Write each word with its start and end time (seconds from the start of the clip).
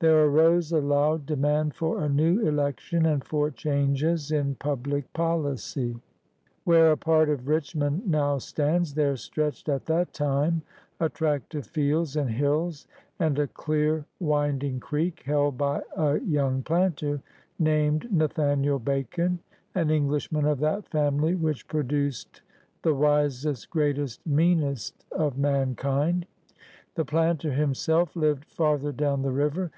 There 0.00 0.26
arose 0.26 0.70
a 0.70 0.80
loud 0.82 1.24
de 1.24 1.34
mand 1.34 1.74
for 1.74 2.02
a 2.04 2.10
new 2.10 2.40
election 2.46 3.06
and 3.06 3.24
for 3.24 3.50
changes 3.50 4.30
in 4.30 4.54
public 4.56 5.10
policy. 5.14 5.96
NATHANIEL 6.66 6.66
BACON 6.66 6.66
168 6.66 6.66
Where 6.66 6.92
a 6.92 6.96
part 6.98 7.30
of 7.30 7.48
Richmond 7.48 8.06
now 8.06 8.36
stands, 8.36 8.92
there 8.92 9.16
stretched 9.16 9.66
at 9.70 9.86
that 9.86 10.12
time 10.12 10.60
a 11.00 11.08
tract 11.08 11.54
of 11.54 11.66
fields 11.66 12.16
and 12.16 12.28
hills 12.28 12.86
and 13.18 13.38
a 13.38 13.48
dear 13.66 14.04
winding 14.20 14.78
creek, 14.78 15.22
held 15.24 15.56
by 15.56 15.80
a 15.96 16.20
young 16.20 16.62
planter 16.62 17.22
named 17.58 18.12
Nathaniel 18.12 18.78
Bacon, 18.78 19.38
an 19.74 19.88
Englishman 19.88 20.44
of 20.44 20.60
that 20.60 20.86
family 20.86 21.34
which 21.34 21.66
produced 21.66 22.42
"the 22.82 22.92
wisest, 22.94 23.70
greatest, 23.70 24.26
meanest 24.26 25.06
of 25.12 25.38
mankind.'' 25.38 26.26
The 26.96 27.06
planter 27.06 27.52
himself 27.52 28.14
lived 28.14 28.44
farther 28.44 28.92
down 28.92 29.22
the 29.22 29.32
river. 29.32 29.70